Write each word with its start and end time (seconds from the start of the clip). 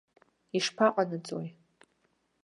Ишԥаҟанаҵои? 0.57 1.47